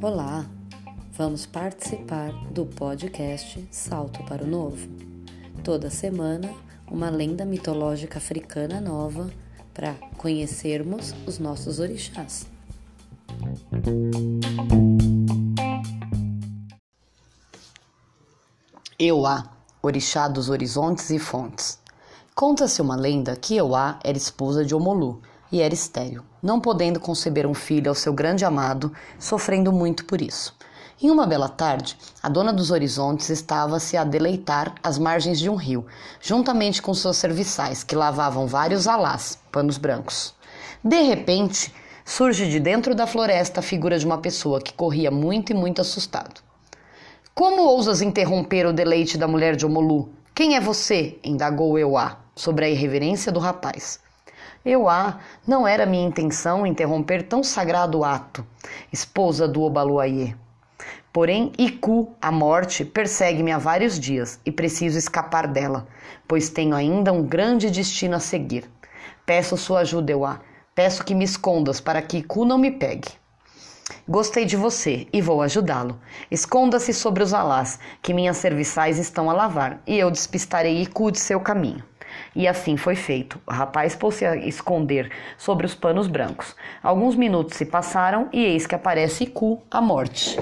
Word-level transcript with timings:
Olá, 0.00 0.46
vamos 1.12 1.44
participar 1.44 2.32
do 2.50 2.64
podcast 2.64 3.68
Salto 3.70 4.24
para 4.24 4.42
o 4.42 4.46
Novo. 4.46 4.88
Toda 5.62 5.90
semana, 5.90 6.50
uma 6.90 7.10
lenda 7.10 7.44
mitológica 7.44 8.16
africana 8.16 8.80
nova 8.80 9.30
para 9.74 9.94
conhecermos 10.16 11.14
os 11.26 11.38
nossos 11.38 11.78
orixás. 11.78 12.46
Euá, 18.98 19.50
orixá 19.82 20.26
dos 20.26 20.48
horizontes 20.48 21.10
e 21.10 21.18
fontes. 21.18 21.78
Conta-se 22.34 22.80
uma 22.80 22.96
lenda 22.96 23.36
que 23.36 23.56
Euá 23.56 23.98
era 24.02 24.16
esposa 24.16 24.64
de 24.64 24.74
Omolu 24.74 25.22
e 25.54 25.62
era 25.62 25.72
estéril, 25.72 26.24
não 26.42 26.58
podendo 26.58 26.98
conceber 26.98 27.46
um 27.46 27.54
filho 27.54 27.88
ao 27.88 27.94
seu 27.94 28.12
grande 28.12 28.44
amado, 28.44 28.92
sofrendo 29.20 29.72
muito 29.72 30.04
por 30.04 30.20
isso. 30.20 30.52
Em 31.00 31.08
uma 31.08 31.28
bela 31.28 31.48
tarde, 31.48 31.96
a 32.20 32.28
dona 32.28 32.52
dos 32.52 32.72
horizontes 32.72 33.30
estava-se 33.30 33.96
a 33.96 34.02
deleitar 34.02 34.74
às 34.82 34.98
margens 34.98 35.38
de 35.38 35.48
um 35.48 35.54
rio, 35.54 35.86
juntamente 36.20 36.82
com 36.82 36.92
seus 36.92 37.18
serviçais, 37.18 37.84
que 37.84 37.94
lavavam 37.94 38.48
vários 38.48 38.88
alás, 38.88 39.38
panos 39.52 39.78
brancos. 39.78 40.34
De 40.82 41.02
repente, 41.02 41.72
surge 42.04 42.50
de 42.50 42.58
dentro 42.58 42.92
da 42.92 43.06
floresta 43.06 43.60
a 43.60 43.62
figura 43.62 43.96
de 43.96 44.04
uma 44.04 44.18
pessoa 44.18 44.60
que 44.60 44.72
corria 44.72 45.12
muito 45.12 45.52
e 45.52 45.54
muito 45.54 45.80
assustado. 45.80 46.40
Como 47.32 47.62
ousas 47.62 48.02
interromper 48.02 48.66
o 48.66 48.72
deleite 48.72 49.16
da 49.16 49.28
mulher 49.28 49.54
de 49.54 49.64
Omolu? 49.64 50.08
Quem 50.34 50.56
é 50.56 50.60
você? 50.60 51.16
indagou 51.22 51.78
Euá, 51.78 52.18
sobre 52.34 52.64
a 52.64 52.68
irreverência 52.68 53.30
do 53.30 53.38
rapaz. 53.38 54.02
Euá, 54.64 55.20
não 55.46 55.68
era 55.68 55.84
minha 55.84 56.08
intenção 56.08 56.66
interromper 56.66 57.24
tão 57.24 57.44
sagrado 57.44 58.02
ato, 58.02 58.46
esposa 58.90 59.46
do 59.46 59.60
Obaluayê. 59.60 60.34
Porém, 61.12 61.52
Iku, 61.58 62.14
a 62.18 62.32
morte, 62.32 62.82
persegue-me 62.82 63.52
há 63.52 63.58
vários 63.58 64.00
dias 64.00 64.40
e 64.42 64.50
preciso 64.50 64.96
escapar 64.96 65.46
dela, 65.46 65.86
pois 66.26 66.48
tenho 66.48 66.74
ainda 66.74 67.12
um 67.12 67.22
grande 67.22 67.70
destino 67.70 68.16
a 68.16 68.20
seguir. 68.20 68.64
Peço 69.26 69.54
sua 69.58 69.80
ajuda, 69.80 70.12
Euá. 70.12 70.40
Peço 70.74 71.04
que 71.04 71.14
me 71.14 71.26
escondas 71.26 71.78
para 71.78 72.00
que 72.00 72.16
Iku 72.16 72.46
não 72.46 72.56
me 72.56 72.70
pegue. 72.70 73.10
Gostei 74.08 74.46
de 74.46 74.56
você 74.56 75.06
e 75.12 75.20
vou 75.20 75.42
ajudá-lo. 75.42 76.00
Esconda-se 76.30 76.94
sobre 76.94 77.22
os 77.22 77.34
alás, 77.34 77.78
que 78.00 78.14
minhas 78.14 78.38
serviçais 78.38 78.98
estão 78.98 79.28
a 79.28 79.34
lavar, 79.34 79.82
e 79.86 79.98
eu 79.98 80.10
despistarei 80.10 80.80
Iku 80.80 81.12
de 81.12 81.20
seu 81.20 81.38
caminho. 81.38 81.84
E 82.34 82.48
assim 82.48 82.76
foi 82.76 82.94
feito. 82.94 83.40
O 83.46 83.52
rapaz 83.52 83.94
pôs-se 83.94 84.24
a 84.24 84.36
esconder 84.36 85.10
sobre 85.38 85.66
os 85.66 85.74
panos 85.74 86.06
brancos. 86.06 86.54
Alguns 86.82 87.14
minutos 87.16 87.56
se 87.56 87.66
passaram 87.66 88.28
e 88.32 88.44
eis 88.44 88.66
que 88.66 88.74
aparece 88.74 89.24
Iku, 89.24 89.60
a 89.70 89.80
morte. 89.80 90.38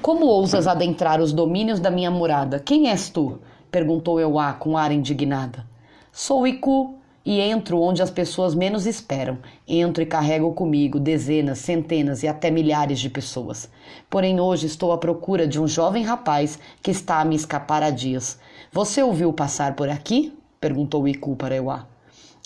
Como 0.00 0.26
ousas 0.26 0.66
adentrar 0.66 1.20
os 1.20 1.32
domínios 1.32 1.78
da 1.78 1.90
minha 1.90 2.10
morada? 2.10 2.58
Quem 2.58 2.90
és 2.90 3.08
tu? 3.08 3.40
perguntou 3.70 4.20
Euá 4.20 4.52
com 4.52 4.76
ar 4.76 4.90
indignada. 4.90 5.64
Sou 6.10 6.46
Iku 6.46 6.96
e 7.24 7.40
entro 7.40 7.80
onde 7.80 8.02
as 8.02 8.10
pessoas 8.10 8.54
menos 8.54 8.84
esperam. 8.84 9.38
Entro 9.66 10.02
e 10.02 10.06
carrego 10.06 10.52
comigo 10.52 10.98
dezenas, 10.98 11.58
centenas 11.58 12.22
e 12.22 12.28
até 12.28 12.50
milhares 12.50 12.98
de 12.98 13.08
pessoas. 13.08 13.70
Porém, 14.10 14.40
hoje 14.40 14.66
estou 14.66 14.92
à 14.92 14.98
procura 14.98 15.46
de 15.46 15.60
um 15.60 15.68
jovem 15.68 16.04
rapaz 16.04 16.58
que 16.82 16.90
está 16.90 17.20
a 17.20 17.24
me 17.24 17.36
escapar 17.36 17.82
há 17.82 17.90
dias. 17.90 18.38
Você 18.72 19.02
ouviu 19.02 19.32
passar 19.32 19.74
por 19.74 19.88
aqui? 19.88 20.36
Perguntou 20.62 21.08
Iku 21.08 21.34
para 21.34 21.56
Euá. 21.56 21.88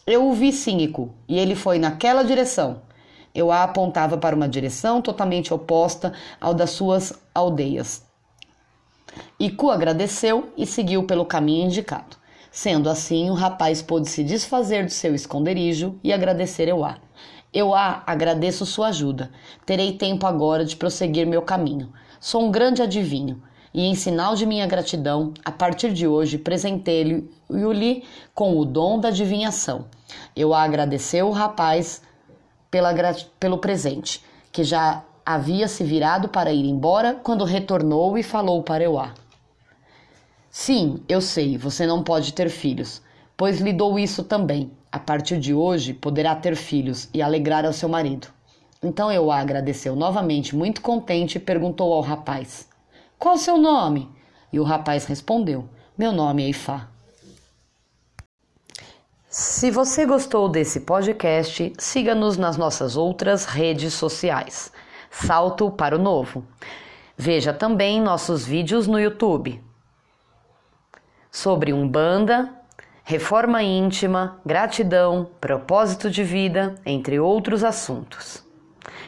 Eu 0.07 0.27
o 0.27 0.33
vi 0.33 0.51
sim, 0.51 0.79
Iku, 0.79 1.11
e 1.29 1.39
ele 1.39 1.55
foi 1.55 1.79
naquela 1.79 2.23
direção. 2.23 2.81
Eu 3.35 3.53
a 3.53 3.63
apontava 3.63 4.17
para 4.17 4.35
uma 4.35 4.49
direção 4.49 5.03
totalmente 5.03 5.53
oposta 5.53 6.15
ao 6.41 6.55
das 6.55 6.71
suas 6.71 7.13
aldeias. 7.35 8.07
Iku 9.39 9.71
agradeceu 9.71 10.51
e 10.57 10.65
seguiu 10.65 11.05
pelo 11.05 11.27
caminho 11.27 11.67
indicado. 11.67 12.17
Sendo 12.51 12.89
assim, 12.89 13.29
o 13.29 13.35
rapaz 13.35 13.83
pôde 13.83 14.09
se 14.09 14.25
desfazer 14.25 14.87
do 14.87 14.93
seu 14.93 15.15
esconderijo 15.15 16.01
e 16.03 16.11
agradecer 16.11 16.69
Euá. 16.69 16.97
Euá, 17.53 18.03
agradeço 18.07 18.65
sua 18.65 18.89
ajuda. 18.89 19.31
Terei 19.67 19.93
tempo 19.93 20.27
agora 20.27 20.65
de 20.65 20.75
prosseguir 20.75 21.27
meu 21.27 21.43
caminho. 21.43 21.93
Sou 22.19 22.47
um 22.47 22.51
grande 22.51 22.81
adivinho 22.81 23.43
e, 23.77 23.85
em 23.85 23.95
sinal 23.95 24.35
de 24.35 24.47
minha 24.47 24.67
gratidão, 24.67 25.35
a 25.45 25.53
partir 25.53 25.93
de 25.93 26.09
hoje 26.09 26.39
presentei-lhe 26.39 27.29
com 28.35 28.57
o 28.59 28.65
dom 28.65 28.99
da 28.99 29.09
adivinhação. 29.09 29.85
Euá 30.35 30.63
agradeceu 30.63 31.29
o 31.29 31.31
rapaz 31.31 32.01
pela, 32.71 32.95
pelo 33.39 33.59
presente, 33.59 34.25
que 34.51 34.65
já 34.65 35.05
havia 35.27 35.69
se 35.69 35.85
virado 35.85 36.31
para 36.31 36.55
ir 36.55 36.65
embora 36.65 37.21
quando 37.23 37.45
retornou 37.45 38.17
e 38.17 38.23
falou 38.23 38.63
para 38.63 38.83
Euá. 38.83 39.13
Sim, 40.49 41.03
eu 41.07 41.21
sei, 41.21 41.59
você 41.59 41.87
não 41.87 42.03
pode 42.03 42.33
ter 42.33 42.49
filhos, 42.49 43.03
pois 43.37 43.61
lhe 43.61 43.75
dou 43.75 43.99
isso 43.99 44.25
também. 44.25 44.71
A 44.91 44.99
partir 44.99 45.39
de 45.39 45.53
hoje 45.53 45.93
poderá 45.93 46.35
ter 46.35 46.57
filhos 46.57 47.11
e 47.13 47.21
alegrar 47.21 47.67
ao 47.67 47.75
seu 47.75 47.91
marido. 47.91 48.29
Então 48.83 49.13
Euá 49.13 49.39
agradeceu 49.39 49.95
novamente, 49.95 50.57
muito 50.57 50.81
contente, 50.81 51.37
e 51.37 51.41
perguntou 51.41 51.93
ao 51.93 52.01
rapaz: 52.01 52.67
Qual 53.19 53.35
o 53.35 53.39
seu 53.39 53.57
nome? 53.57 54.11
E 54.53 54.61
o 54.61 54.65
rapaz 54.65 55.07
respondeu: 55.07 55.69
Meu 55.97 56.13
nome 56.13 56.45
é 56.45 56.49
Ifá. 56.51 56.89
Se 59.29 59.71
você 59.71 60.07
gostou 60.07 60.49
desse 60.49 60.81
podcast, 60.81 61.73
siga-nos 61.79 62.37
nas 62.37 62.57
nossas 62.57 62.97
outras 62.97 63.45
redes 63.45 63.93
sociais. 63.95 64.73
Salto 65.11 65.71
para 65.71 65.97
o 65.97 65.99
Novo. 65.99 66.45
Veja 67.17 67.53
também 67.53 68.01
nossos 68.01 68.45
vídeos 68.45 68.87
no 68.87 68.99
YouTube 68.99 69.63
sobre 71.37 71.71
Umbanda, 71.71 72.51
reforma 73.05 73.63
íntima, 73.63 74.41
gratidão, 74.45 75.31
propósito 75.39 76.11
de 76.11 76.25
vida, 76.25 76.75
entre 76.87 77.21
outros 77.21 77.63
assuntos. 77.63 78.43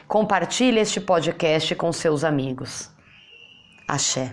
Compartilhe 0.07 0.79
este 0.79 1.01
podcast 1.01 1.73
com 1.73 1.91
seus 1.91 2.23
amigos. 2.23 2.91
Axé. 3.95 4.25